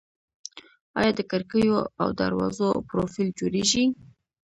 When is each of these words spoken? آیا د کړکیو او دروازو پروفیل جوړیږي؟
آیا 0.99 1.11
د 1.15 1.21
کړکیو 1.31 1.77
او 2.01 2.07
دروازو 2.21 2.67
پروفیل 2.89 3.29
جوړیږي؟ 3.39 3.83